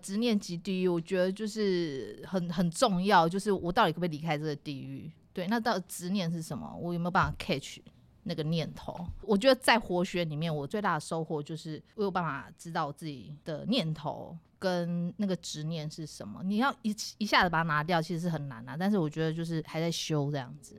[0.00, 5.10] 执念及地狱，我觉得就是很很重要，就是我到底可不可以离开这个地狱？
[5.32, 6.76] 对，那到执念是什么？
[6.80, 7.78] 我有没有办法 catch
[8.24, 9.06] 那个念头？
[9.22, 16.42] 我觉得在活学里面，我最大的收获就是我有办法知道自己的念头跟那个执念是什么。
[16.42, 18.76] 你要一一下子把它拿掉，其实是很难啊。
[18.76, 20.74] 但是我觉得就是还在修这样子。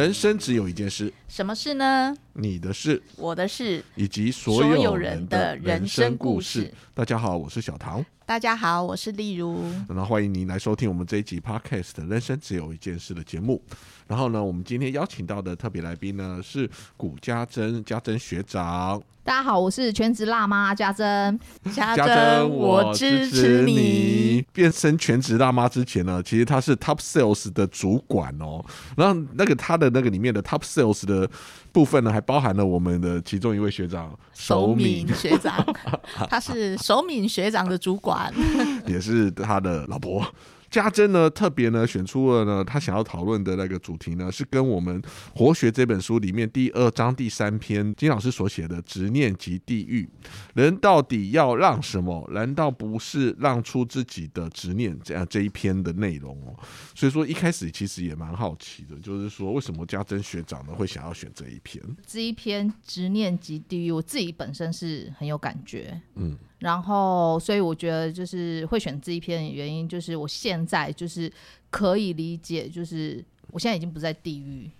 [0.00, 2.16] 人生只有一件事，什么事呢？
[2.32, 6.74] 你的事，我的事，以及所有有人人的的人人生故事事。
[6.94, 9.62] 大家好，我是小唐，大家好，我是丽如。
[9.90, 13.62] 然后欢迎您来收听我们这一集 Podcast《人生只有一件事》的节目。
[14.06, 19.02] 然后呢，我们今天邀请到的特别来宾呢是古家珍，家珍学长。
[19.22, 21.38] 大家好，我是全职辣妈家珍。
[21.72, 24.44] 家家珍，我支持你。。
[24.52, 28.64] 变身全职辣妈之前呢，其实她是 Top Sales 的主管哦。
[28.96, 31.28] 然后那个她的那个里面的 Top Sales 的
[31.70, 35.64] 部分呢，还包含了我们的其中一位学长首敏敏，学长，
[36.30, 38.32] 他是首敏学长的主管。
[38.88, 40.26] 也是他的老婆。
[40.70, 45.02] 家珍呢，特别呢选出了呢，他想要讨论的那个主题呢，是跟我们
[45.34, 50.08] 《活学》这本书里面第二章第三篇金老师所写的“执念及地狱”，
[50.54, 52.24] 人到底要让什么？
[52.32, 54.96] 难道不是让出自己的执念？
[55.02, 56.54] 这样这一篇的内容哦。
[56.94, 61.82] 所以说一开始其实也蛮好奇的，就是说为什么家珍学长呢会想要选这一篇？
[62.06, 71.30] 这一篇执念及地狱，我自己本身是很有感觉，嗯，然后所以我觉得就是会选这一篇的原因，就是我现在就是
[71.70, 74.70] 可以理解，就是我现在已经不在地狱。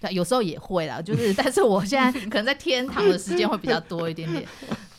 [0.00, 4.42] 对，有时候也会啦，就是，但是我现在可能在天堂的时间会比较多一点点，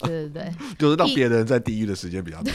[0.02, 2.54] 对对对， 就是让一别人在地狱的时间比较多。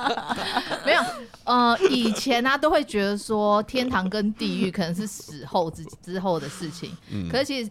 [0.84, 1.02] 没有，
[1.44, 7.70] 呃，以前呢、都会觉得说天堂跟地狱可能是死后之之后的事情，嗯可是其实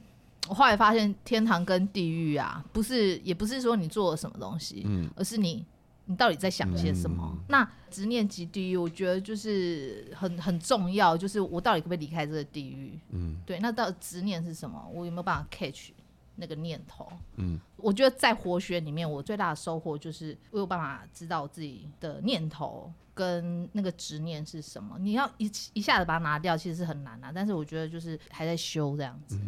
[0.49, 5.63] 我后来发现，天堂跟地狱啊，不是也不是说你做了什么东西，嗯而是你
[6.05, 7.31] 你到底在想些什么。
[7.37, 12.99] 嗯那执念及地狱，我觉得就是很很重要，就是我到底可不可以离开这个地狱？
[13.11, 14.83] 嗯对，那到底执念是什么？
[14.91, 15.91] 我有没有办法 catch
[16.35, 17.07] 那个念头？
[17.37, 24.97] 嗯我觉得在活学里面，我最大的收获就是我有办法知道自己的念头跟那个执念是什么。
[24.99, 27.31] 你要一一下子把它拿掉，其实是很难啊。
[27.33, 29.39] 但是我觉得就是还在修这样子。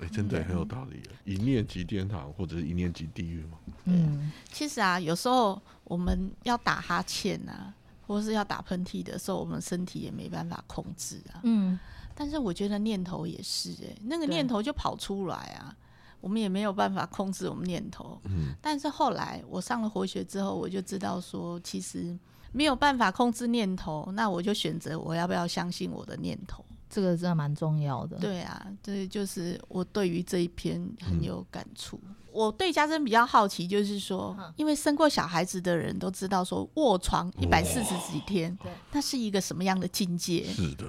[0.00, 1.10] 哎、真的很有道理耶。
[1.24, 3.58] 一念即天堂，或者是一念即地狱嘛。
[3.84, 7.72] 嗯，其实啊，有时候我们要打哈欠啊，
[8.06, 11.40] 或是要打喷嚏的时候，我们身体也没办法控制啊。
[11.44, 11.78] 嗯，
[12.14, 15.74] 但是我觉得念头也是、欸，那个念头就跑出来啊，
[16.20, 18.20] 我们也没有办法控制我们念头。
[18.24, 22.18] 嗯但是后来我上了活学之后，我就知道说，其实
[22.52, 26.64] 没有办法控制念头，那我就选择我要不要相信我的念头。
[26.94, 32.00] 这个真的蛮重要的。，对啊，这就是我对于这一篇很有感触。
[32.30, 40.44] 我对家珍比较好奇，就是说嗯，因为生过小孩子的人都知道，说卧床一百四十几天对，那是一个什么样的境界？
[40.44, 40.84] 是的，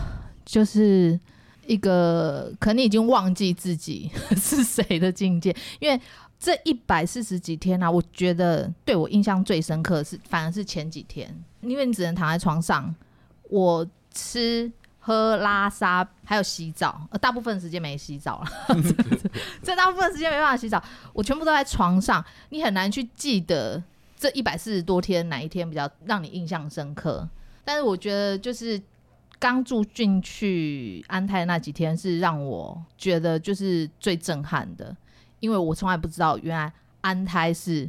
[0.44, 1.18] 就是
[1.66, 6.00] 一个可能已经忘记自己 是谁的境界，因为。
[6.42, 11.28] 这一百四十几天啊，我觉得对我印象最深刻的是，反而是前几天，
[11.60, 12.94] 因为你只能躺在床上，
[13.50, 18.76] 我吃、喝、拉撒，还有洗澡，呃，大部分时间没洗澡了，
[19.64, 20.82] 这大部分时间没办法洗澡，
[21.14, 23.82] 我全部都在床上，你很难去记得
[24.16, 27.26] 这一百四十多天哪一天比较让你印象深刻。
[27.64, 28.80] 但是我觉得就是
[29.38, 34.94] 刚住进去安泰那几天是让我觉得就是最震撼的，
[35.40, 37.88] 因为我从来不知道原来安胎是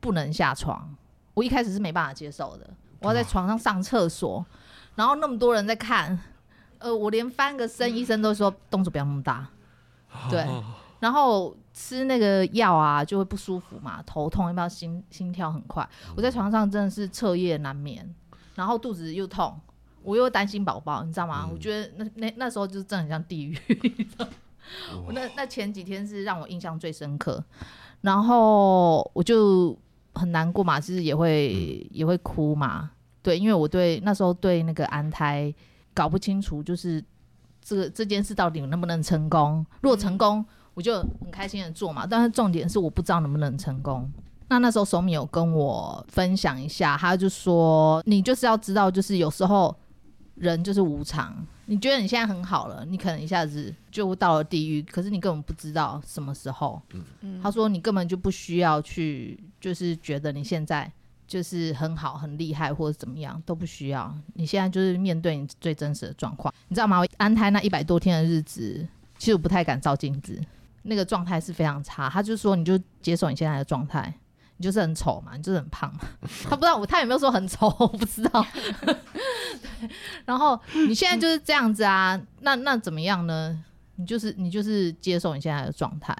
[0.00, 0.92] 不能下床，
[1.34, 2.68] 我一开始是没办法接受的，
[3.00, 4.44] 我要在床上上厕所，
[4.96, 6.18] 然后那么多人在看，
[6.78, 9.48] 呃，我连翻个身，医生都说动作不要那么大，
[10.30, 10.46] 对，
[11.00, 18.14] 然后吃那个药啊就会不舒服嘛，头痛，要不要心心跳很快，我在床上真的是彻夜难眠，
[18.54, 19.58] 然后肚子又痛，
[20.02, 21.44] 我又担心宝宝，你知道吗？
[21.46, 21.52] 嗯。
[21.52, 23.58] 我觉得那那那时候就是真的很像地狱。
[25.06, 27.42] 我那那前几天是让我印象最深刻，
[28.02, 29.74] 然后我就
[30.14, 32.90] 很难过嘛，其实也会、也会哭嘛，
[33.22, 35.54] 对，因为我对那时候对那个安胎
[35.98, 37.04] 搞不清楚，就是
[37.60, 39.66] 这个这件事到底能不能成功。
[39.80, 44.08] 如果成功，我就很开心的做嘛，但是重点是我不知道能不能成功。
[44.46, 49.76] 那那时候手米有跟我分享一下，他就说你就是要知道，就是有时候
[50.36, 51.34] 人就是无常。
[51.66, 56.80] 你觉得你现在很好了，你可能一下子就到了地狱，可是你根本不知道什么时候。
[57.22, 60.90] 嗯他说你根本就不需要去，就是觉得你现在
[61.28, 64.12] 就是很好、很厉害或者怎么样都不需要。
[64.32, 66.98] 你现在就是面对你最真实的状况，你知道吗？
[66.98, 68.88] 我安胎那一百多天的日子，
[69.18, 70.40] 其实我不太敢照镜子，
[70.84, 72.08] 那个状态是非常差。
[72.08, 74.12] 他就说，你就接受你现在的状态，
[74.56, 75.92] 你就是很丑嘛，你就是很胖。
[76.48, 78.44] 他不知道我，他有没有说很丑，我不知道。
[80.24, 80.58] 然后
[80.88, 83.62] 你现在就是这样子啊，那那怎么样呢？
[83.96, 86.16] 你就是你就是接受你现在的状态，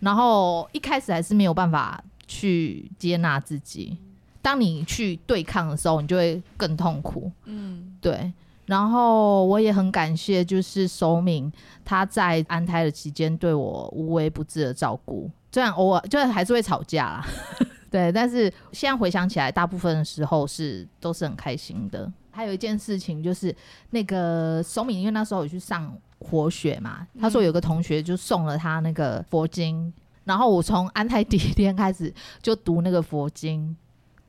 [0.00, 3.96] 然后一开始还是没有办法去接纳自己。
[4.42, 7.30] 当你去对抗的时候，你就会更痛苦。
[7.44, 8.32] 嗯，对。
[8.66, 11.52] 然后我也很感谢，就是守敏
[11.84, 17.26] 他在安胎的期间对我无微不至的照顾，虽然偶尔就是还是会吵架啦，
[17.90, 18.12] 对。
[18.12, 22.08] 但是现在回想起来，大部分的时候是都是很开心的。
[22.30, 23.52] 还有一件事情就是
[23.90, 33.76] 那个守敏，因为那时候我去上活学嘛，他说有个同学就送了他那个佛经，然后我从安胎第一天开始就读那个佛经。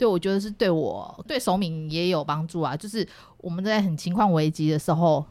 [0.01, 2.75] 对，我觉得是对我对守敏也有帮助啊。
[2.75, 3.07] 就是
[3.37, 5.23] 我们在很情况危急的时候，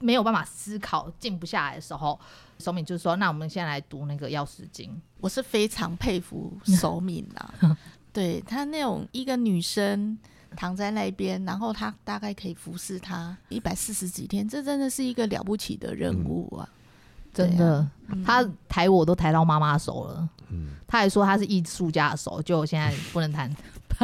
[0.00, 2.18] 没有办法思考、静不下来的时候，
[2.58, 4.90] 守敏就说：“那我们先来读那个药师经。”
[5.22, 7.78] 我是非常佩服 守敏啊，
[8.12, 10.18] 对她那种一个女生
[10.56, 16.68] 躺在那边，然后她大概可以服侍她一百四十几天，这真的是一个了不起的任务啊！
[17.32, 17.88] 真的，
[18.26, 20.28] 她抬我都抬到妈妈手了。
[20.48, 23.54] 嗯，她还说他是艺术家的手，就现在不能弹。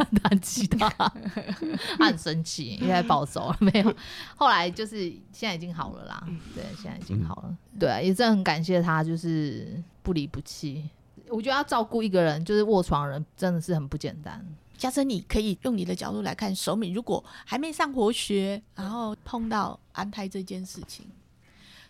[0.03, 0.89] 弹吉他，
[1.97, 3.95] 他很生气，因为暴走了 没有。
[4.35, 7.57] 后来就是现在已经好了啦，对，现在已经好了。
[7.79, 10.89] 对，也真的很感谢他，就是不离不弃。
[11.29, 14.45] 我觉得要照顾一个人，就是卧床人，真的是很不简单。
[14.77, 21.07] 嘉诚，你可以用你的角度来看，守敏如果还没上活学，然后碰到安胎这件事情，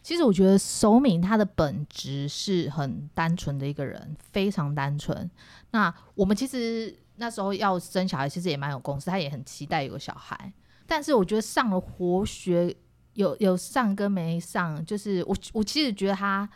[0.03, 5.29] 其实我觉得守敏他的本质是很单纯的一个人，非常单纯。
[5.71, 6.95] 那我们其实。
[7.17, 10.51] 那时候要生小孩，其实也蛮有共识，他也很期待有个小孩。
[10.85, 12.75] 但是我觉得上了活学，
[13.13, 16.47] 有有上跟没上，就是我我其实觉得他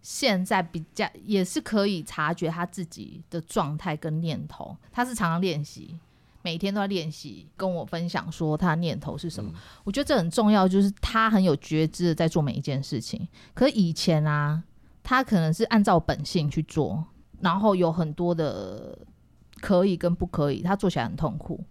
[0.00, 4.76] 现在比较也是可以察觉他自己的状态跟念头。
[4.90, 5.96] 他是常常练习，
[6.42, 9.52] 每天都在练习，跟我分享说他的念头是什么。
[9.84, 13.28] 我觉得这很重要，就是他很有觉知的在做每一件事情。
[13.54, 14.62] 可是以前啊，
[15.02, 17.04] 他可能是按照本性去做，
[17.40, 18.98] 然后有很多的。
[19.60, 21.62] 可以跟不可以，他做起来很痛苦。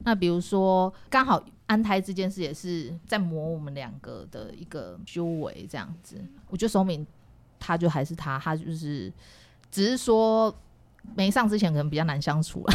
[0.00, 6.16] 那比如说，刚好安胎这件事也是在磨我们两个的一个修为，这样子。
[6.48, 7.06] 我觉得守敏
[7.58, 9.12] 他就还是他，他就是
[9.70, 10.54] 只是说
[11.14, 12.74] 没上之前可能比较难相处了，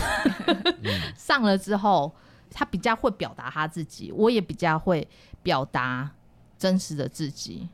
[1.17, 2.13] 上了之后
[2.51, 5.07] 他比较会表达他自己，我也比较会
[5.41, 6.11] 表达
[6.57, 7.67] 真实的自己。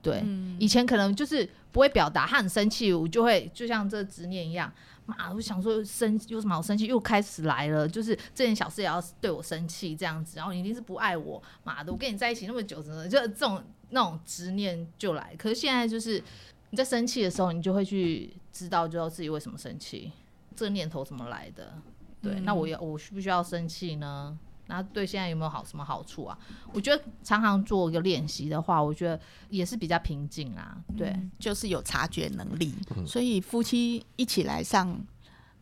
[0.00, 0.22] 对，
[0.58, 4.70] 以前可能就是不会表达，他很生气，我就会就像这执念一样。
[5.06, 6.86] 妈，我想说生有什么好生气？
[6.86, 15.34] 又开始来了，就是这件小事也要对我生气这样子，然后你一定是不爱我，妈的，我跟你在一起那么久，真的就这种那种执念就来。
[15.38, 16.22] 可是现在就是
[16.70, 20.10] 你在生气的时候，你就会去知道，知道自己为什么生气，
[20.56, 21.74] 这个念头怎么来的？
[22.22, 24.38] 对，那我要我需不需要生气呢？
[24.66, 26.38] 那对现在有没有好什么好处啊？
[26.72, 29.20] 我觉得常常做一个练习的话，我觉得
[29.50, 30.76] 也是比较平静啊。
[30.96, 32.72] 对，就是有察觉能力。
[33.06, 34.98] 所以夫妻一起来上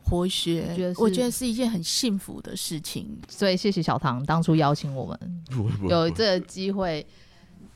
[0.04, 3.18] 活学，我觉得是一件很幸福的事情。
[3.28, 5.44] 所以谢谢小唐当初邀请我们，
[5.88, 7.04] 有这个机会，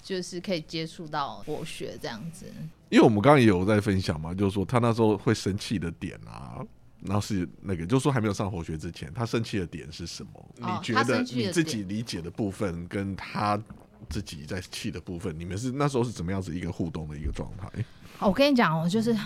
[0.02, 2.46] 就是可以接触到活学这样子。
[2.88, 6.64] 因为我们刚刚也有在分享嘛，就是说他那时候会生气的点啊。
[7.06, 10.48] 然后是那个，就是说还没有上活学之前，他生气的点是什么？
[10.56, 13.60] 你觉得你自己理解的部分，跟他
[14.08, 17.70] 自己在气的部分，你们是那时候是怎么样子一个互动的一个状态？
[18.18, 19.16] 我跟你讲，哦，就是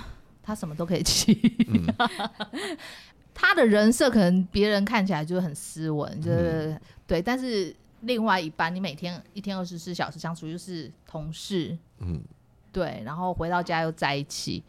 [0.43, 1.35] 他什么都可以气，
[3.35, 12.23] 他的人设可能别人看起来就是很斯文，就是对，但是另外一半，你每天一天二十四小时相处，就是同事，嗯，
[12.71, 14.63] 对，然后回到家又在一起，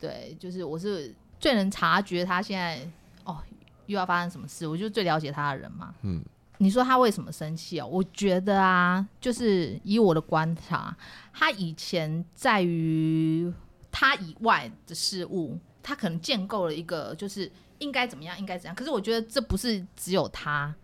[0.00, 1.14] 对，就是我是。
[1.46, 2.84] 最能察觉他现在
[3.22, 3.38] 哦
[3.86, 5.94] 又要发生什么事，我就最了解他的人嘛。
[6.02, 6.20] 嗯，
[6.58, 7.86] 你说他为什么生气哦？
[7.86, 10.96] 我觉得啊，就是以我的观察，
[11.32, 13.52] 他以前在于
[13.92, 17.48] 他以外的事物，他可能建构了一个就是
[17.78, 18.74] 应该怎么样，应该怎样。
[18.74, 20.74] 可是我觉得这不是只有他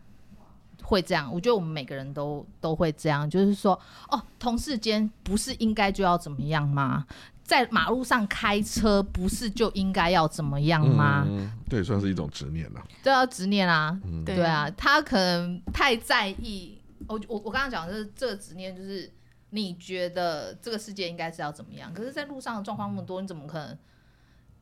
[0.80, 3.76] 会这样，我觉得我们每个人都都会这样，就是说
[4.10, 7.04] 哦，同事间不是应该就要怎么样吗？
[7.52, 11.26] 在马路上开车，不是就应该要怎么样吗？
[11.68, 12.82] 对，算是一种执念了。
[13.02, 16.78] 对啊，执念啊，对啊，他可能太在意。
[17.06, 19.12] 我我我刚刚讲的是这个执念，就是
[19.50, 21.92] 你觉得这个世界应该是要怎么样？
[21.92, 23.76] 可是，在路上的状况那么多，你怎么可能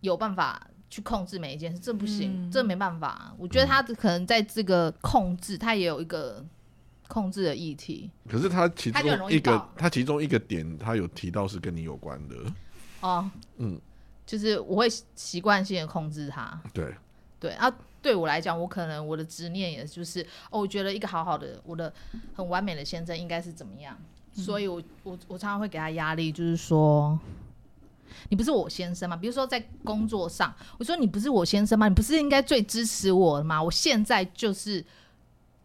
[0.00, 3.32] 有办法去控制每一件事，这不行，嗯这没办法。
[3.38, 6.44] 我觉得他可能在这个控制，他也有一个
[7.06, 12.34] 控制的议题可是他其他很容易中一个爆，他其中一个点，他有提到是跟你有关的，
[13.00, 13.80] 哦，嗯，
[14.26, 16.94] 就是我会习惯性的控制他，对，
[17.38, 17.70] 对啊，
[18.02, 21.92] 对我来讲，我可能我的执念也就是，哦，我觉得一个好好的，我的
[22.34, 23.96] 很完美的先生应该是怎么样，
[24.32, 27.18] 所以我我我常常会给他压力，就是说，
[28.28, 29.16] 你不是我先生吗？
[29.16, 31.88] 比如说在工作上，我说你不是我先生吗？
[31.88, 33.62] 你不是应该最支持我的吗？
[33.62, 34.84] 我现在就是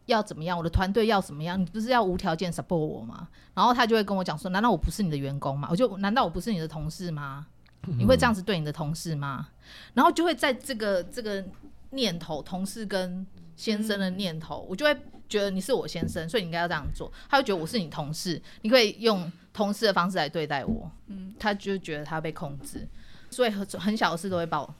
[0.06, 3.28] 要怎么样，我的团队要怎么样，你不是要无条件 support 我吗？
[3.54, 5.68] 然后他就会跟我讲说，难道我不是你的员工吗？
[5.72, 7.48] 我就难道我不是你的同事吗？
[7.88, 9.48] 你会这样子对你的同事吗？
[9.94, 11.46] 然后就会在这个这个
[11.92, 17.12] 念头，同事跟先生的念头，我就会觉得你是我先生，所以你应该要这样做。
[17.30, 20.92] 他会觉得我是你同事，你可以用同事的方式来对待我。
[21.08, 22.88] 嗯，他就觉得他被控制，
[23.30, 24.74] 所以很很小的事都会报，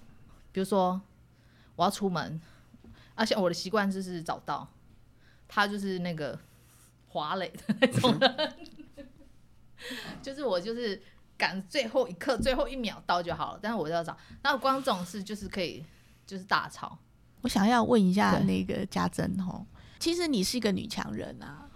[0.52, 1.00] 比如说
[1.76, 2.42] 我要出门，
[3.14, 4.68] 而且我的习惯就是早到，
[5.48, 6.38] 他就是那个
[7.08, 8.54] 华磊的那种人，
[10.22, 11.02] 就是我就是
[11.38, 14.16] 赶最后一刻、最后一秒到就好了，但是我就要找。
[14.44, 15.84] 那光这种事就是可以，
[16.26, 16.98] 就是大吵。
[17.42, 19.66] 我想要问一下那个家珍哦，
[20.00, 21.68] 其实你是一个女强人啊，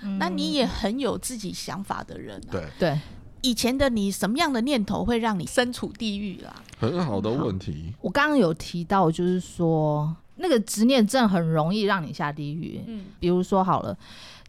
[0.00, 2.52] 嗯那你也很有自己想法的人啊。
[2.52, 3.00] 对，对
[3.42, 6.62] 以前的你什么样的念头会让你身处地狱啦？
[6.78, 12.80] 很好的问题，我刚刚有提到，就是说那个执念症很容易让你下地狱。
[12.86, 13.96] 嗯比如说好了，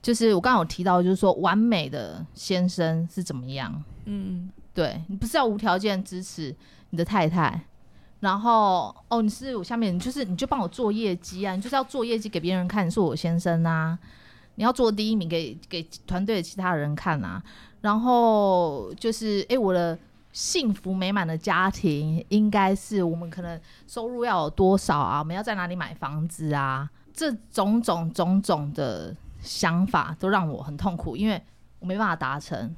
[0.02, 3.84] 就是我刚刚有提到，就是说完美的先生是怎么样？
[4.06, 6.56] 嗯对你不是要无条件支持
[6.92, 7.62] 你的太太，
[8.22, 14.00] 然后哦，你是我下面，你就是你就帮我做业绩啊，你就是要做业绩给别人看，你是我先生啊，
[14.56, 17.44] 你要做第一名给给团队的其他人看啊，
[17.82, 19.98] 然后就是诶，我的
[20.34, 31.42] 幸福美满的家庭应该是我们可能收入要有多少啊，我们要在哪里买房子啊，这种种种种的想法都让我很痛苦，因为
[31.80, 32.74] 我没办法达成。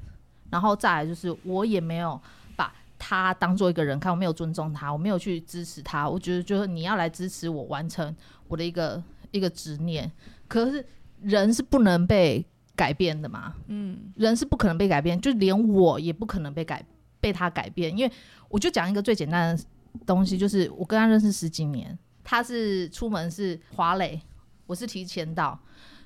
[0.50, 2.20] 然后再来就是我也没有
[2.54, 6.08] 把他当做一个人看，我没有尊重他，我没有去支持他。
[6.08, 8.14] 我觉得就是你要来支持我完成
[8.46, 10.10] 我的一个一个执念，
[10.46, 10.84] 可是
[11.22, 12.44] 人是不能被
[12.76, 16.93] 改变的嘛，嗯人是不可能被改变，就连我也不可能被改变
[17.24, 18.12] 被他改变，因为
[18.50, 19.64] 我就讲一个最简单的
[20.04, 24.20] 东西，就是我跟他认识十几年，他是出门是华磊，
[24.66, 25.58] 我是提前到，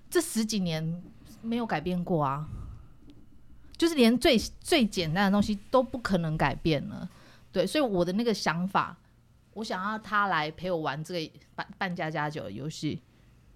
[0.09, 1.03] 这十几年
[1.43, 2.47] 没有改变过啊，
[3.77, 7.11] 就是连最最简单的东西都不可能改变了，
[7.51, 8.97] 对，所以我的那个想法，
[9.55, 13.03] 我想要他来陪我玩这个半半家家酒的游戏，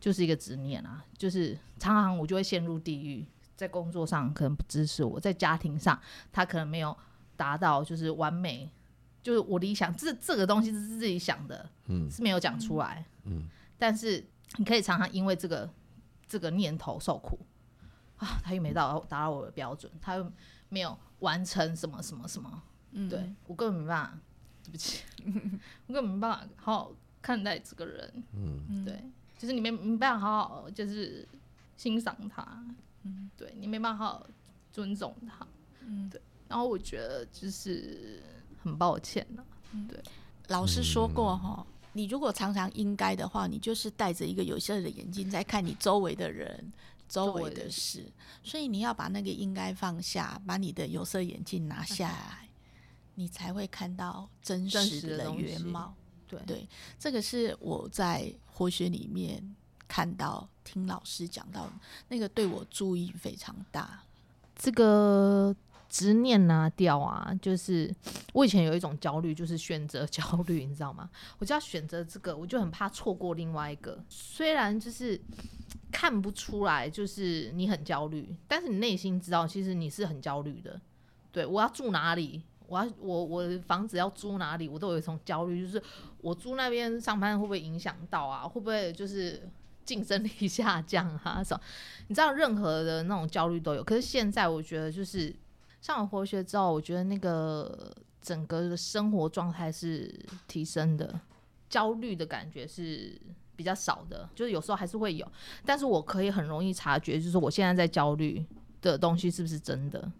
[0.00, 5.96] 就是一个执念啊，就是常常我就会陷入地狱，在工作上可能不支持我，在家庭上
[6.32, 6.96] 他可能没有
[7.36, 8.70] 达到就是完美，
[9.22, 13.48] 就是我理想这这个东西是自己想的，嗯是没有讲出来，嗯，
[13.78, 14.24] 但是
[14.56, 15.68] 你可以常常因为这个
[16.28, 17.38] 这个念头受苦。
[18.18, 20.32] 啊，他又没到达到我的标准，他又
[20.68, 22.62] 没有完成什么什么什么，
[22.92, 24.18] 嗯，对我根本没办法，
[24.62, 25.02] 对不起，
[25.88, 28.84] 我根本没办法好好看待这个人，嗯。
[28.84, 29.02] 对，
[29.36, 31.26] 就是你没没办法好好就是
[31.76, 32.46] 欣赏他，
[33.02, 33.28] 嗯。
[33.36, 34.26] 对你没办法好好
[34.70, 35.44] 尊重他，
[35.84, 36.08] 嗯。
[36.08, 36.20] 对，
[36.52, 38.22] 然后我觉得就是
[38.62, 39.44] 很抱歉了，
[40.48, 46.70] 老师说过哈，你如果常常应该的话，你就是戴着一个有色的眼镜在看你周围的人、
[47.08, 48.04] 周围的事，
[48.44, 52.48] 所以你要把那个应该放下，把你的有色眼镜拿下来，
[53.14, 55.94] 你才会看到真真实的原貌。
[56.28, 56.68] 对对，
[56.98, 59.56] 这个是我在活学里面
[59.88, 61.72] 看到、听老师讲到，
[62.08, 64.02] 那个对我注意非常大。
[64.54, 65.56] 这个
[65.92, 67.94] 执念拿掉啊，就是
[68.32, 71.10] 我以前有一种焦虑，就是选择焦虑，你知道吗？
[71.38, 74.02] 我就要选择这个，我就很怕错过另外一个。
[74.08, 75.20] 虽然就是
[75.92, 80.80] 看不出来，就是你很焦虑，但是你内心知道，其实你是很焦虑的。
[81.30, 82.42] 对我要住哪里？
[82.66, 84.66] 我要我我的房子要租哪里？
[84.70, 85.82] 我都有一种焦虑，就是
[86.22, 88.48] 我租那边上班会不会影响到啊？
[88.48, 89.46] 会不会就是
[89.84, 91.44] 竞争力下降啊？
[91.44, 91.60] 什么？
[92.06, 93.84] 你知道任何的那种焦虑都有。
[93.84, 95.34] 可是现在我觉得就是
[95.82, 101.20] 上了活学之后，我觉得那个整个的生活状态是提升的，
[101.68, 103.20] 焦虑的感觉是
[103.56, 105.30] 比较少的，就是有时候还是会有，
[105.66, 108.42] 但是我可以很容易察觉，就是我现在在焦虑
[108.80, 110.10] 的东西是不是真的。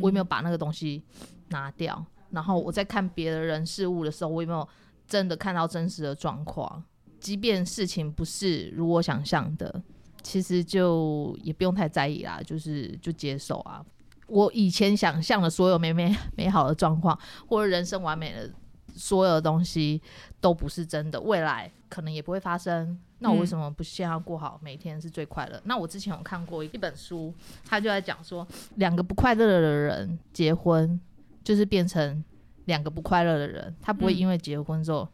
[0.00, 1.02] 我有没有把那个东西
[1.48, 2.04] 拿掉？
[2.30, 4.66] 然后我在看别的人事物的时候，我有没有
[5.08, 6.80] 真的看到真实的状况？
[7.18, 9.82] 即便事情不是如我想象的，
[10.22, 13.84] 其实就也不用太在意啦，就是就接受啊。
[14.30, 17.18] 我以前想象的所有美美 美好的状况，
[17.48, 18.48] 或者人生完美的
[18.94, 20.00] 所有的东西
[20.40, 22.98] 都不是真的，未来可能也不会发生。
[23.18, 25.60] 那我为什么不先要过好每一天是最快乐？
[25.64, 27.34] 那我之前有看过一本书，
[27.66, 28.46] 他就在讲说，
[28.76, 30.98] 两个不快乐的人结婚，
[31.44, 32.24] 就是变成
[32.64, 35.06] 两个不快乐的人，他不会嗯因为结婚之后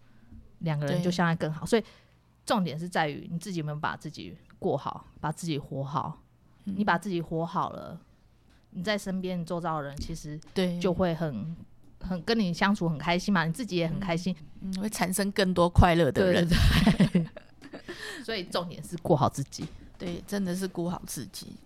[0.61, 1.67] 两个人就相爱更好。
[1.67, 1.83] 所以
[2.45, 6.23] 重点是在于你自己有没有把自己过好，把自己活好。
[6.69, 7.97] 你把自己活好了，
[8.71, 11.57] 你在身边你周遭的人其实对就会很
[12.01, 14.35] 很跟你相处很开心嘛，你自己也很开心。
[14.61, 16.49] 嗯会产生更多快乐的人。
[16.49, 17.27] 对对。
[18.25, 19.65] 所以重点是过好自己。
[19.99, 21.57] 对，真的是顾好自己。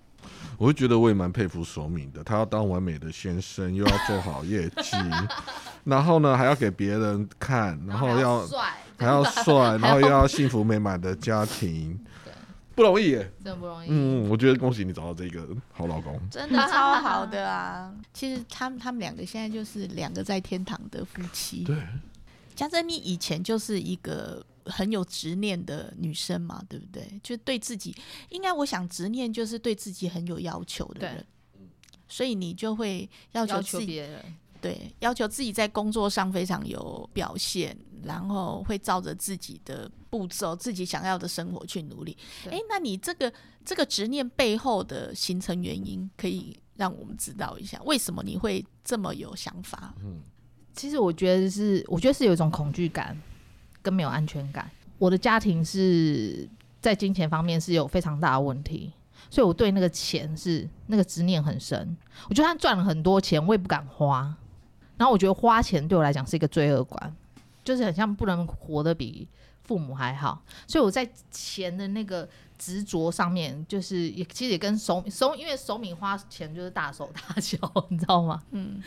[0.59, 4.97] 我会觉得我也蛮佩服索敏的，他要当完美的先生，又要做好业绩，
[5.85, 12.09] 然后呢还要给别人看，然后要帅，还要帅，然后又要幸福美满的家庭对，
[12.74, 13.30] 不容易耶。
[13.42, 13.88] 真的不容易。
[13.90, 16.20] 嗯，我觉得恭喜你找到这个好老公。
[16.30, 17.94] 真的超好的啊！
[18.14, 21.64] 其实他们他们两个现在就是两个在天堂的夫妻。
[21.64, 21.76] 对，
[22.54, 27.06] 家珍，你以前就是一个很有执念的女生嘛，对不对？
[27.22, 27.94] 就对自己，
[28.28, 31.26] 应该我想执念就是对自己很有要求的对人，
[32.08, 34.24] 所以你就会要求自己，求别人，
[34.60, 42.16] 对，要求自己在工作上非常有表现，然后会照着自己的步骤、自己想要的生活去努力。
[42.44, 43.32] 对诶，那你这个
[43.64, 49.94] 这个执念背后的形成原因，可以让我们知道一下，为什么你会这么有想法？
[50.02, 50.20] 嗯
[50.72, 53.20] 其实我觉得是，我觉得是有一种恐惧感
[53.82, 54.70] 跟没有安全感。
[54.98, 56.48] 我的家庭是
[56.80, 58.92] 在金钱方面是有非常大的问题，
[59.28, 61.96] 所以我对那个钱是那个执念很深。
[62.28, 64.34] 我觉得他赚了很多钱，我也不敢花。
[65.00, 67.16] 然后我觉得花钱对我来讲是一个罪恶感，
[67.64, 69.26] 就是很像不能活得比
[69.64, 70.42] 父母还好。
[70.66, 72.28] 所以我在钱的那个
[72.59, 78.42] 执着上面，就是也其实也跟手手，因为手米花钱就是大手大脚， 你知道吗？
[78.50, 78.83] 嗯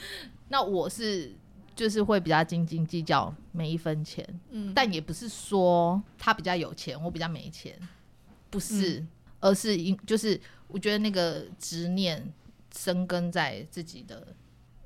[0.50, 1.34] 那我是
[1.76, 7.76] 就是会比较斤斤计较每一分钱，嗯，但也不是说他比较有钱，我比较没钱，
[8.52, 9.04] 不是，
[9.40, 12.32] 而是因就是我觉得那个执念
[12.72, 14.28] 生根在自己的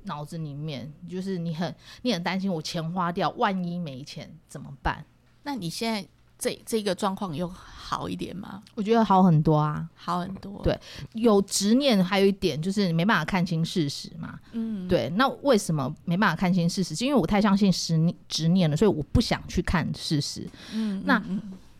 [0.08, 1.72] 脑子里面，就是你很
[2.02, 5.04] 你很担心我钱花掉，万一没钱怎么办？
[5.44, 6.04] 那你现在
[6.38, 8.62] 这这个状况又好一点吗？
[8.74, 10.60] 我觉得好很多啊，好很多。
[10.62, 10.78] 对
[11.14, 14.38] 有执念，还有一点就是你没办法看清事实嘛。
[14.52, 16.94] 嗯，对，那为什么没办法看清事实？
[16.94, 20.48] 是因为我太相信执执念了，所以我不想去看事实。
[20.72, 21.22] 嗯，那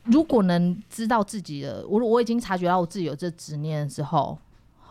[0.04, 4.38] 如果能知道自己的，我我已经察觉到我自己有这执念之后，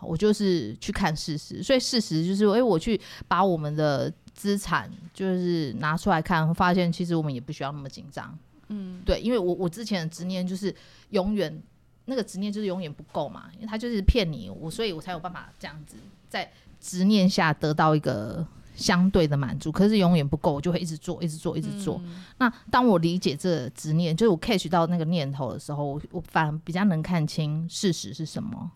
[0.02, 1.62] 我就是去看事实。
[1.62, 8.38] 所以事实就是，诶，我去把我们的资产就是拿出来看，发现其实我们也不需要那么紧张。
[8.68, 10.74] 嗯，对，因为我我之前的执念就是
[11.10, 11.62] 永远
[12.04, 15.96] 那个执念就是永远不够嘛，因为他就是骗你，我所以我才有办法这样子
[16.28, 22.00] 在执念下得到一个相对的满足，可是永远不够，我就会一直做，一直做，一直做。
[22.04, 28.70] 嗯那当我理解这执念，就是我 catch 到那个念头的时候，我我反而比较能看清事实是什么。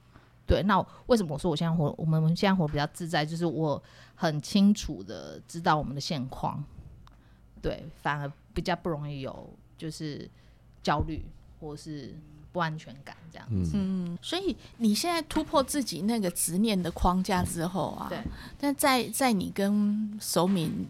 [0.47, 3.83] 对，那为什么我说我现在活，我们现在活比较自在，就是我
[4.15, 6.63] 很清楚的知道我们的现况，
[7.63, 10.29] 对，反而比较不容易有就是
[10.83, 11.25] 焦虑
[11.61, 12.15] 或是
[12.53, 13.65] 不安全感这样。
[13.65, 18.19] 子，嗯，所以你现在突破自己那个执念的框架之后啊，对，
[18.59, 20.87] 但在在你跟守敏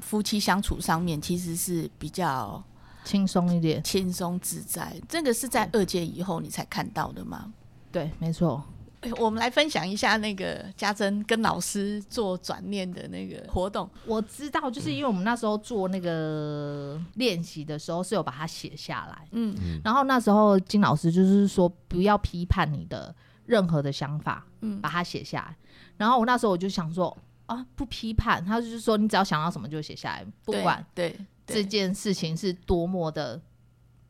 [0.00, 2.62] 夫妻相处上面，其实是比较
[3.04, 5.00] 轻松一点，轻松自在。
[5.08, 7.54] 这个是在二阶以后你才看到的吗？
[7.92, 8.64] 对，没错。
[9.02, 13.90] 哎我们来分享一下那个家珍跟老师做转念的那个活动。
[14.06, 19.26] 我知道，就是因为我们那时候做那个练习的时候，是有把它写下来。
[19.32, 23.12] 嗯然后那时候金老师就是说，不要批判你的
[23.44, 25.56] 任何的想法，嗯把它写下来。
[25.96, 33.40] 然后我那时候我就想说，啊，不批判，他就是说你只要想到什么就写下来，不对管对这，件事情是多么的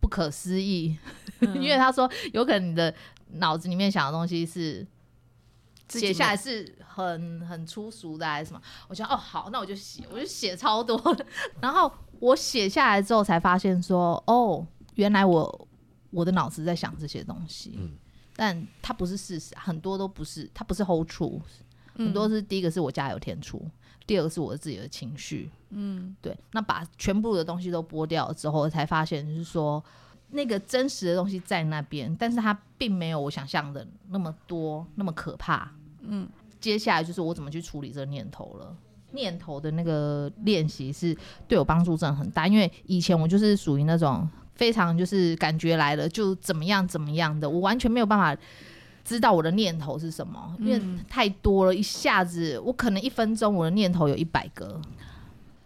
[0.01, 0.99] 不可思议，
[1.41, 2.95] 嗯 因为他说有可能你的
[3.35, 4.87] 脑子里面想的东西是
[5.89, 8.63] 写下来是很很粗俗的还是什么？
[8.89, 11.01] 我想哦好，那我就写，我就写超多。
[11.61, 15.69] 然后我写下来之后才发现说，哦，原来我
[16.11, 17.93] 我的脑子在想这些东西，嗯。
[18.35, 21.39] 但它不是事实，很多都不是，它不是 hold 住，
[21.95, 23.63] 很多是第一个是我家有天出，
[24.07, 26.17] 第二个是我自己的情绪，嗯。
[26.23, 29.85] 对，那把全部的东西都剥掉之后，才发现就是说，
[30.33, 35.71] 那个真实的东西在那边，但是它并没有我想象的那么多，那么可怕。
[36.01, 36.29] 嗯，
[36.61, 38.77] 接下来就是我怎么去处理这个念头了。
[39.13, 41.15] 念头的那个练习是
[41.47, 48.35] 对我帮助真的很大，因为以前我就是属于那种非常就是感觉来了就怎么样怎么样的，我完全没有办法
[49.05, 54.81] 知道我的念头是什么，因为嗯太多了，一下子我可能一分钟我的念头有一百个，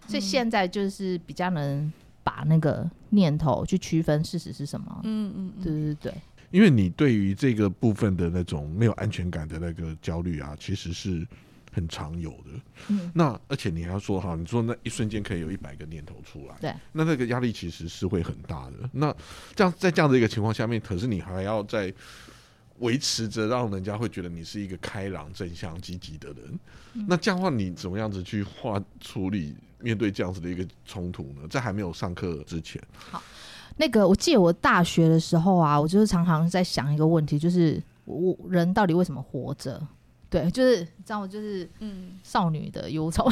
[0.09, 1.93] 所以现在就是比较能
[2.27, 5.01] 把那个念头去区分事实是什么。
[5.05, 6.15] 嗯嗯嗯，对对对，
[6.51, 11.25] 因为你对于这个部分的那种没有安全感的那个焦虑啊，其实是
[11.73, 12.61] 很常有的。
[12.89, 18.91] 嗯，那而且你还要说哈，你说那一瞬间可以有一百个念头出来，对，那那个压力其实是会很大的。
[18.93, 19.15] 那
[19.55, 21.95] 这样在这样的一个情况下面，可是你还要在
[22.81, 26.59] 维持着让人家会觉得你是一个开朗、正向、积极的人。
[27.07, 31.47] 那这样的话，你怎么样子去化处理面对这样子的一个冲突呢？
[31.51, 33.23] 在还没有上课之前，好
[33.77, 39.81] 那个我记得我大学的时候啊，我就是常常在想一个问题，就是我人到底为什么活着？
[40.29, 41.27] 对，就是你知道吗？
[41.27, 43.29] 就是嗯少女的忧愁，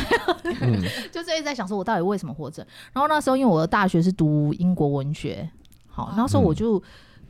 [0.60, 0.80] 嗯
[1.10, 2.64] 就是一直在想说，我到底为什么活着？
[2.92, 5.48] 然后那时候因为我的大学是读英国文学，
[5.88, 6.80] 好，那时候我就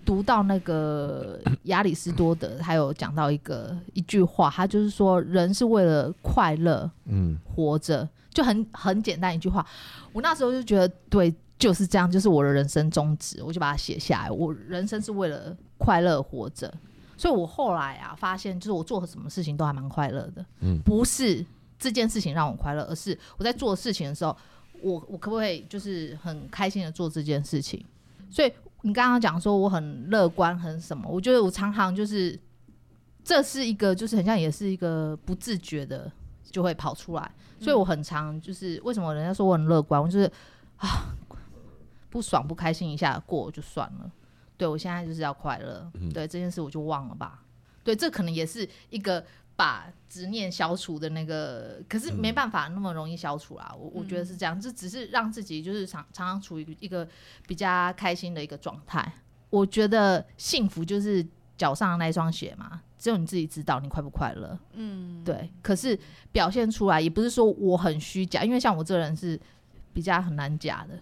[0.04, 9.64] 读到那个亚里士多德，还有讲到一个一句话，他就是说，人是为了快乐嗯活着，就很很简单一句话。
[10.12, 14.30] 我那时候就觉得，对，就是这样，就是我的人生宗旨，我就把它写下来。
[14.30, 16.72] 我人生是为了快乐活着，
[17.16, 20.44] 所以我后来啊发现，就是我做什么事情都还蛮快乐的。
[20.60, 21.44] 嗯不是
[21.78, 24.36] 这件事情让我快乐，而是我在做事情的时候，
[24.82, 27.84] 我我可不可以就是很开心的做这件事情？
[28.30, 31.08] 所以你刚刚讲说我很乐观，很什么？
[31.08, 32.38] 我觉得我常常就是
[33.22, 36.10] 这是一个，就是很像也是一个不自觉的
[36.50, 37.30] 就会跑出来，
[37.60, 40.30] 所以我很常就是为什么人家说我很乐观，我就是
[40.76, 41.14] 啊
[42.10, 44.10] 不爽不开心一下过就算了。
[44.56, 47.42] 对我现在就是要快乐，嗯对这件事我就忘了吧。
[47.82, 49.22] 对，这可能也是一个
[49.56, 53.74] 把执念消除的那个，可是没办法那么容易消除啦。
[53.76, 57.06] 我我觉得是这样，这只是让自己就是常常常处于一个
[57.46, 59.12] 比较开心的一个状态。
[59.50, 61.26] 我觉得幸福就是
[61.58, 64.58] 脚上的那一双鞋嘛，只有你自己知道你快不快乐。
[64.72, 65.98] 嗯，对，可是
[66.32, 69.38] 表现出来也不是说我很虚假，因为像我这人是
[69.92, 70.98] 比较很难假的，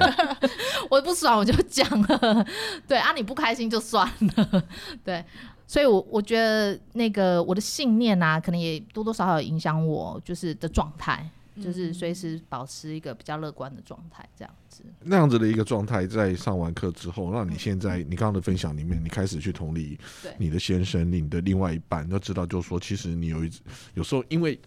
[0.88, 2.46] 我不爽我就讲了，
[2.88, 4.64] 对啊，你不开心就算了，
[5.04, 5.22] 对，
[5.66, 11.28] 所以我我觉得那个我的信念啊，可能也多多少少影响我就是的状态，
[11.62, 14.84] 就是随时保持一个比较乐观的状态，这样子。
[15.00, 19.98] 那样子的一个状态，在上完课之后，那你现在你刚刚的分享里面，你开始去同理
[20.38, 23.50] 你的先生、你的另外一半，要知道，就是说，其实你有一
[23.94, 24.58] 有时候因为。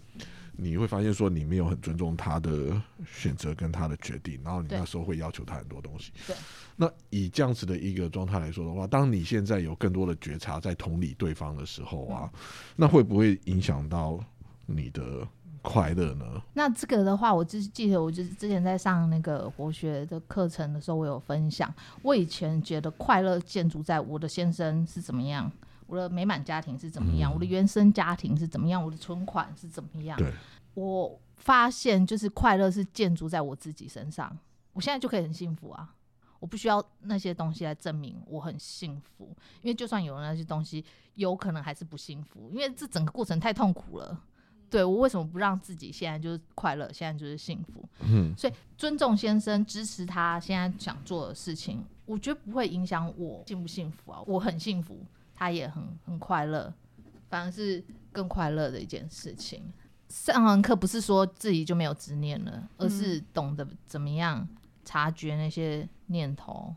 [0.56, 2.80] 你会发现说你没有很尊重他的
[3.12, 6.12] 选择跟他的决定，然后你那时候会要求他很多东西。
[6.28, 6.36] 对。
[6.76, 12.32] 那以这样子的一个状态来说的话，当你现在有更多的觉察在同理对方的时候啊，
[12.76, 14.24] 那会不会影响到
[14.68, 15.28] 你的
[15.64, 16.26] 快乐呢？
[16.54, 25.50] 那这个的话，我只记得我就是之前在上那个活学的课程的时候，我有分享，我以前觉得快乐建筑在我的先生是怎么样，
[25.88, 30.18] 我的美满家庭是怎么样，嗯我的原生家庭是怎么样，我的存款是怎么样。
[30.18, 30.32] 对，
[30.74, 34.38] 我发现就是快乐是建筑在我自己身上，
[34.74, 35.96] 我现在就可以很幸福啊。
[36.40, 40.84] 我不需要那些东西来证明我很幸福，因为就算有了那些东西，
[41.16, 44.20] 有可能还是不幸福，因为这整个过程太痛苦了。
[44.74, 47.88] 对我为什么不让自己现在就是快乐，现在就是幸福？
[48.00, 54.20] 嗯，所以尊重先生，支持他现在想做的事情，我觉得不会影响我幸不幸福啊。
[54.26, 54.98] 我很幸福，
[55.36, 56.74] 他也很很快乐，
[57.30, 59.62] 反而是更快乐的一件事情。
[60.10, 64.48] 上完课不是说自己就没有执念了，而是懂得怎么样
[64.84, 66.74] 察觉那些念头，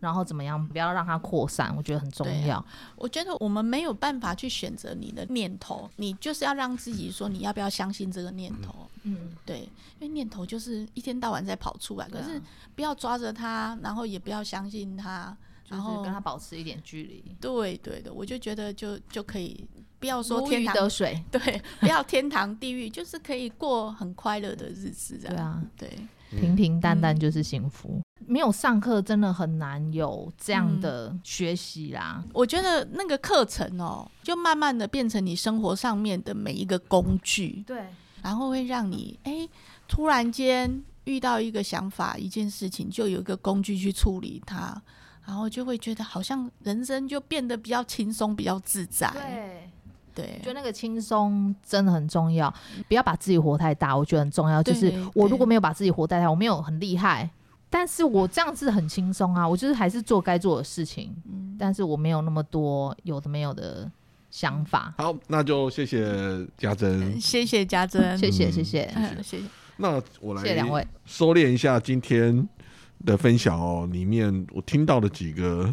[0.00, 2.64] 然后怎么样不要让它扩散，我觉得很重要啊。
[2.96, 8.88] 我觉得我们没有办法去选择你的念头，你就是要让自己说你要不要相信这个念头。
[9.02, 9.60] 嗯，对，
[9.98, 12.40] 因为念头就是一天到晚在跑出来，可是
[12.74, 19.66] 不要抓着它，然后也不要相信它，就是然后跟他保持一点距离，对对的，我就觉得就就可以，
[19.98, 21.24] 不要说天堂得水。
[21.30, 25.34] 对，不要天堂地狱，就是可以过很快乐的日子这样。
[25.76, 28.00] 对啊，对，平平淡淡嗯就是幸福。
[28.26, 32.22] 没有上课真的很难有这样的学习啦。
[32.34, 37.86] 我觉得那个课程哦，就慢慢的变成你生活上面的每一个工具，对，
[38.22, 39.48] 然后会让你哎，
[39.86, 44.78] 突然间遇到一个想法、一件事情，就有一个工具去处理它，
[45.24, 49.10] 然后就会觉得好像人生就变得比较轻松、比较自在。
[49.12, 49.70] 对，
[50.22, 52.52] 对我觉得那个轻松真的很重要，
[52.88, 54.62] 不要把自己活太大，我觉得很重要。
[54.62, 57.30] 就是我如果没有把自己活太大，我没有很厉害，
[57.70, 63.90] 但是我这样子很轻松啊，我就是还是做该做的事情，嗯但是我没有那么多有的没有的
[64.30, 64.94] 想法。
[64.98, 67.20] 好，那就谢谢家珍。
[67.20, 69.44] 谢谢家珍，谢谢嗯谢谢嗯谢谢。
[69.76, 70.86] 那我来谢谢两位。
[71.04, 72.48] 收敛一下今天
[73.04, 75.72] 的分享哦，里面我听到的几个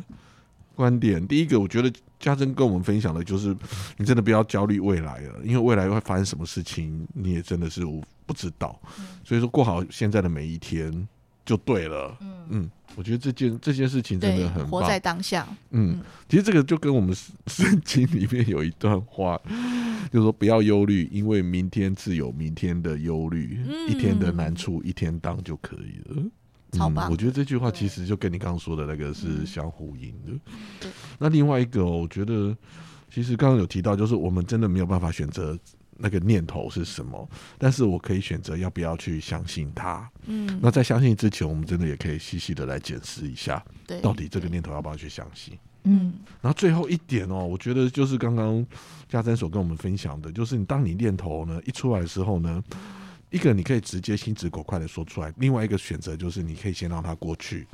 [0.75, 1.25] 观点。
[1.27, 3.55] 第一个，我觉得家珍跟我们分享的就是，
[3.97, 8.79] 你真的不要焦虑未来了，因为未来会发生什么事情，你也真的是无不知道。
[9.23, 11.07] 所以说，过好现在的每一天
[11.45, 12.17] 就对了。
[12.49, 14.97] 嗯我觉得这件这件事情真的很，棒活在。
[14.97, 15.45] 当下。
[15.71, 17.35] 嗯，其实这个就跟我们圣
[17.67, 19.37] 圣经里面有一段话，
[20.13, 26.23] 就是说不要忧虑，因为明天自有明天的忧虑，嗯一天的难处一天当就可以了。
[26.77, 30.33] 超棒嗯我觉得这句话其实就跟你刚刚说的那个是相呼应的。
[30.79, 32.55] 对那另外一个哦、我觉得
[33.11, 35.57] 其实刚刚有提到，就是我们真的没有办法选择
[35.97, 40.09] 那个念头是什么，但是我可以选择要不要去相信它。
[40.25, 45.57] 嗯，那在相信之前，我们真的也可以细细的来检视一下，对，到底这个念头要不要去相信。
[45.87, 48.65] 嗯然后最后一点哦，我觉得就是刚刚
[49.07, 52.61] 嘉珍所跟我们分享的，就是你当你念头呢一出来的时候呢，
[53.29, 57.67] 一个你可以直接心直口快的说出来，另外一个选择就是你可以先让它过去，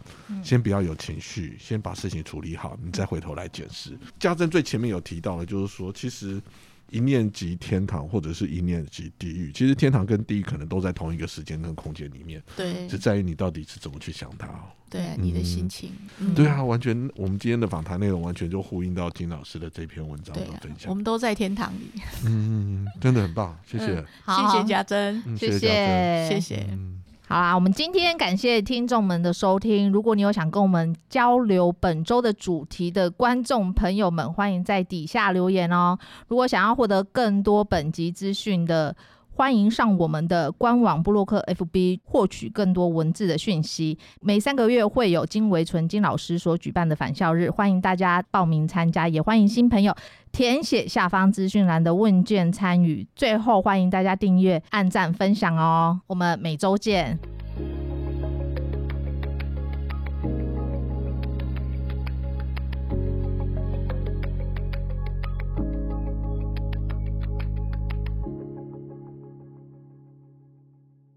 [0.44, 3.98] 先不要有情绪，先把事情处理好，你再回头来解释。
[4.20, 6.42] 家政最前面有提到的，就是说其实。
[6.90, 9.50] 一念即天堂，或者是一念即地狱。
[9.54, 14.68] 其实天堂跟地狱可能都在同一个时间跟空间里面，对只在于你到底是怎么去想它哦。
[14.90, 20.94] 对你的心情，嗯对啊，完全我们今天的访谈内容完全就呼应到金老师的这篇文章的分，享我。
[20.94, 22.02] 们都在天堂里。
[22.26, 26.68] 嗯，真的很棒，谢谢嗯，好谢谢家珍，嗯，谢谢嘉珍谢谢。
[26.72, 29.92] 嗯，好啦，我们今天感谢听众们的收听。
[29.92, 35.98] 如果你有想跟我们交流本周的主题的观众朋友们，欢迎在底下留言哦。
[36.28, 38.96] 如果想要获得更多本集资讯的，
[39.42, 43.98] 欢迎上我们的官网布洛克 FB 获取更多文字的讯息。
[44.20, 49.96] 每三个月会有金维纯金老师所举办的返校日，欢迎大家报名参加，也欢迎新朋友
[50.32, 53.08] 填写下方资讯栏的问卷参与。
[53.16, 56.00] 最后，欢迎大家订阅、按赞、分享哦。
[56.06, 57.18] 我们每周见。